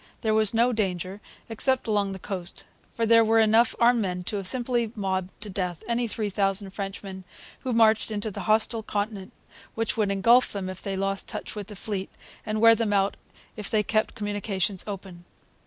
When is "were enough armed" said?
3.23-4.01